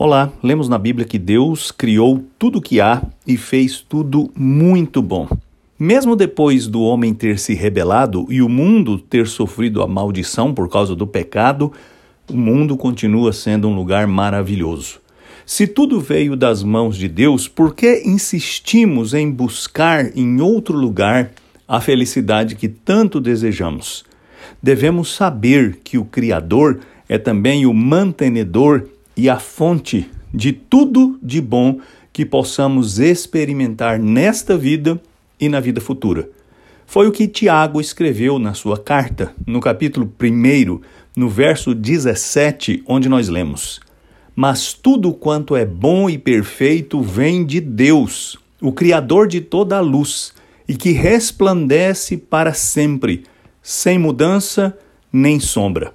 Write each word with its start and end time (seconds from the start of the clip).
Olá, 0.00 0.32
lemos 0.44 0.68
na 0.68 0.78
Bíblia 0.78 1.04
que 1.04 1.18
Deus 1.18 1.72
criou 1.72 2.24
tudo 2.38 2.60
o 2.60 2.62
que 2.62 2.80
há 2.80 3.02
e 3.26 3.36
fez 3.36 3.80
tudo 3.80 4.30
muito 4.32 5.02
bom. 5.02 5.26
Mesmo 5.76 6.14
depois 6.14 6.68
do 6.68 6.82
homem 6.82 7.12
ter 7.12 7.36
se 7.36 7.52
rebelado 7.52 8.24
e 8.30 8.40
o 8.40 8.48
mundo 8.48 8.96
ter 8.96 9.26
sofrido 9.26 9.82
a 9.82 9.88
maldição 9.88 10.54
por 10.54 10.70
causa 10.70 10.94
do 10.94 11.04
pecado, 11.04 11.72
o 12.30 12.36
mundo 12.36 12.76
continua 12.76 13.32
sendo 13.32 13.66
um 13.66 13.74
lugar 13.74 14.06
maravilhoso. 14.06 15.00
Se 15.44 15.66
tudo 15.66 15.98
veio 15.98 16.36
das 16.36 16.62
mãos 16.62 16.96
de 16.96 17.08
Deus, 17.08 17.48
por 17.48 17.74
que 17.74 18.04
insistimos 18.06 19.14
em 19.14 19.28
buscar 19.28 20.16
em 20.16 20.40
outro 20.40 20.78
lugar 20.78 21.32
a 21.66 21.80
felicidade 21.80 22.54
que 22.54 22.68
tanto 22.68 23.20
desejamos? 23.20 24.04
Devemos 24.62 25.12
saber 25.12 25.80
que 25.82 25.98
o 25.98 26.04
Criador 26.04 26.78
é 27.08 27.18
também 27.18 27.66
o 27.66 27.74
mantenedor 27.74 28.86
e 29.18 29.28
a 29.28 29.40
fonte 29.40 30.08
de 30.32 30.52
tudo 30.52 31.18
de 31.20 31.40
bom 31.40 31.80
que 32.12 32.24
possamos 32.24 33.00
experimentar 33.00 33.98
nesta 33.98 34.56
vida 34.56 35.02
e 35.40 35.48
na 35.48 35.58
vida 35.58 35.80
futura. 35.80 36.30
Foi 36.86 37.08
o 37.08 37.12
que 37.12 37.26
Tiago 37.26 37.80
escreveu 37.80 38.38
na 38.38 38.54
sua 38.54 38.78
carta, 38.78 39.34
no 39.44 39.60
capítulo 39.60 40.10
1, 40.22 40.80
no 41.16 41.28
verso 41.28 41.74
17, 41.74 42.84
onde 42.86 43.08
nós 43.08 43.28
lemos: 43.28 43.80
Mas 44.36 44.72
tudo 44.72 45.12
quanto 45.12 45.56
é 45.56 45.66
bom 45.66 46.08
e 46.08 46.16
perfeito 46.16 47.02
vem 47.02 47.44
de 47.44 47.60
Deus, 47.60 48.38
o 48.62 48.72
Criador 48.72 49.26
de 49.26 49.40
toda 49.40 49.78
a 49.78 49.80
luz, 49.80 50.32
e 50.68 50.76
que 50.76 50.92
resplandece 50.92 52.16
para 52.16 52.54
sempre, 52.54 53.24
sem 53.60 53.98
mudança 53.98 54.78
nem 55.12 55.40
sombra. 55.40 55.92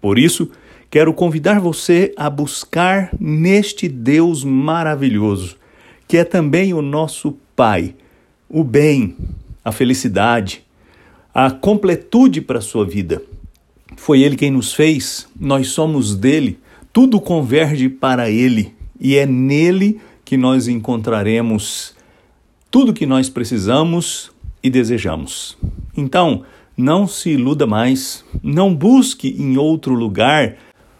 Por 0.00 0.18
isso, 0.18 0.50
quero 0.90 1.12
convidar 1.12 1.60
você 1.60 2.12
a 2.16 2.30
buscar 2.30 3.10
neste 3.20 3.88
Deus 3.88 4.42
maravilhoso, 4.44 5.56
que 6.06 6.16
é 6.16 6.24
também 6.24 6.72
o 6.72 6.82
nosso 6.82 7.36
Pai, 7.54 7.94
o 8.48 8.62
bem, 8.62 9.16
a 9.64 9.72
felicidade, 9.72 10.64
a 11.34 11.50
completude 11.50 12.40
para 12.40 12.58
a 12.58 12.62
sua 12.62 12.86
vida. 12.86 13.20
Foi 13.96 14.22
Ele 14.22 14.36
quem 14.36 14.50
nos 14.50 14.72
fez, 14.72 15.28
nós 15.38 15.68
somos 15.68 16.14
dele, 16.14 16.58
tudo 16.92 17.20
converge 17.20 17.88
para 17.88 18.30
Ele 18.30 18.74
e 18.98 19.16
é 19.16 19.26
nele 19.26 20.00
que 20.24 20.36
nós 20.36 20.68
encontraremos 20.68 21.94
tudo 22.70 22.92
que 22.92 23.06
nós 23.06 23.28
precisamos 23.28 24.30
e 24.62 24.70
desejamos. 24.70 25.56
Então, 25.96 26.44
não 26.76 27.08
se 27.08 27.30
iluda 27.30 27.66
mais, 27.66 28.24
não 28.42 28.74
busque 28.74 29.34
em 29.38 29.56
outro 29.56 29.94
lugar 29.94 30.56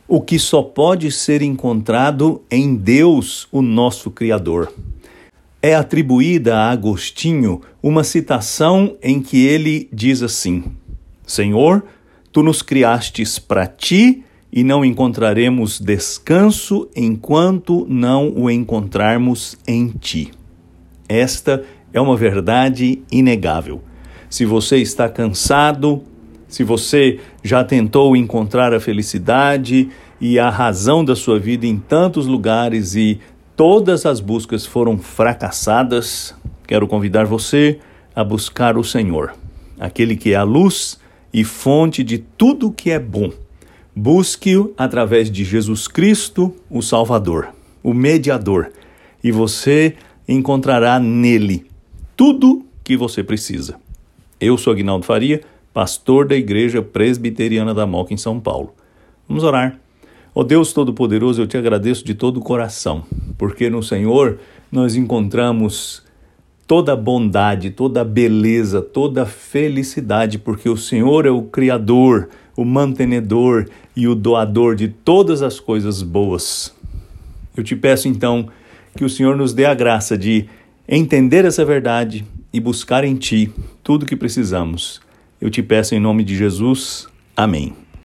o 0.09 0.23
que 0.23 0.39
só 0.39 0.63
pode 0.63 1.13
ser 1.13 1.43
encontrado 1.43 2.43
em 2.51 2.75
Deus, 2.75 3.47
o 3.53 3.61
nosso 3.61 4.11
Criador. 4.11 4.73
É 5.61 5.75
atribuída 5.75 6.57
a 6.57 6.71
Agostinho 6.71 7.61
uma 7.83 8.03
citação 8.03 8.97
em 9.03 9.21
que 9.21 9.47
ele 9.47 9.87
diz 9.93 10.23
assim: 10.23 10.65
Senhor, 11.27 11.85
tu 12.33 12.43
nos 12.43 12.63
criastes 12.63 13.39
para 13.39 13.67
ti 13.67 14.25
e 14.51 14.65
não 14.65 14.83
encontraremos 14.83 15.79
descanso 15.79 16.89
enquanto 16.97 17.87
não 17.87 18.33
o 18.35 18.51
encontrarmos 18.51 19.59
em 19.67 19.89
ti. 19.89 20.31
Esta 21.07 21.65
é 21.93 22.01
uma 22.01 22.17
verdade 22.17 23.03
inegável. 23.13 23.83
Se 24.31 24.45
você 24.45 24.79
está 24.79 25.09
cansado, 25.09 26.03
se 26.49 26.65
você 26.65 27.21
já 27.45 27.63
tentou 27.63 28.17
encontrar 28.17 28.73
a 28.73 28.81
felicidade 28.81 29.91
e 30.21 30.39
a 30.39 30.49
razão 30.49 31.05
da 31.05 31.15
sua 31.15 31.39
vida 31.39 31.67
em 31.67 31.79
tantos 31.79 32.27
lugares 32.27 32.97
e 32.97 33.21
todas 33.55 34.07
as 34.07 34.19
buscas 34.19 34.65
foram 34.65 34.97
fracassadas, 34.99 36.35
quero 36.67 36.89
convidar 36.89 37.27
você 37.27 37.79
a 38.17 38.25
buscar 38.25 38.79
o 38.79 38.83
Senhor, 38.83 39.35
aquele 39.79 40.17
que 40.17 40.33
é 40.33 40.37
a 40.37 40.43
luz 40.43 40.99
e 41.33 41.45
fonte 41.45 42.03
de 42.03 42.19
tudo 42.19 42.73
que 42.73 42.91
é 42.91 42.99
bom. 42.99 43.31
Busque-o 43.95 44.73
através 44.77 45.31
de 45.31 45.45
Jesus 45.45 45.87
Cristo, 45.87 46.55
o 46.71 46.81
Salvador, 46.81 47.49
o 47.83 47.93
mediador, 47.93 48.71
e 49.23 49.31
você 49.31 49.97
encontrará 50.27 50.99
nele 50.99 51.67
tudo 52.17 52.65
que 52.83 52.97
você 52.97 53.23
precisa. 53.23 53.77
Eu 54.41 54.57
sou 54.57 54.73
Aguinaldo 54.73 55.05
Faria 55.05 55.43
pastor 55.73 56.27
da 56.27 56.37
Igreja 56.37 56.83
Presbiteriana 56.83 57.75
da 57.75 57.87
Moca 57.87 58.13
em 58.13 58.17
São 58.17 58.41
Paulo. 58.41 58.75
Vamos 59.29 59.45
orar. 59.45 59.79
Ó 60.35 60.41
oh 60.41 60.45
Deus 60.45 60.73
Todo-Poderoso, 60.73 61.43
eu 61.43 61.47
te 61.47 61.57
agradeço 61.57 62.05
de 62.05 62.15
todo 62.15 62.39
o 62.39 62.43
coração, 62.43 63.05
porque 63.37 63.69
no 63.69 63.83
Senhor 63.83 64.39
nós 64.71 64.95
encontramos 64.95 66.03
toda 66.67 66.93
a 66.93 66.97
bondade, 66.97 67.71
toda 67.71 68.03
a 68.03 68.05
beleza, 68.05 68.81
toda 68.81 69.23
a 69.23 69.27
felicidade, 69.27 70.39
porque 70.39 70.69
o 70.69 70.77
Senhor 70.77 71.27
é 71.27 71.31
o 71.31 71.43
Criador, 71.43 72.29
o 72.57 72.65
mantenedor 72.65 73.67
e 73.97 74.07
o 74.07 74.15
doador 74.15 74.77
de 74.77 74.89
todas 74.89 75.43
as 75.43 75.59
coisas 75.59 76.03
boas. 76.03 76.75
Eu 77.57 77.65
te 77.65 77.75
peço 77.75 78.07
então 78.07 78.49
que 78.95 79.05
o 79.05 79.09
Senhor 79.09 79.37
nos 79.37 79.53
dê 79.53 79.65
a 79.65 79.75
graça 79.75 80.17
de 80.17 80.47
entender 80.89 81.45
essa 81.45 81.65
verdade 81.65 82.25
e 82.53 82.61
buscar 82.61 83.03
em 83.03 83.17
Ti 83.17 83.53
tudo 83.83 84.03
o 84.03 84.07
que 84.07 84.17
precisamos 84.17 85.01
eu 85.41 85.51
te 85.51 85.63
peço 85.63 85.95
em 85.95 86.01
nome 86.01 86.25
de 86.25 86.37
Jesus. 86.37 87.07
Amém. 87.37 87.75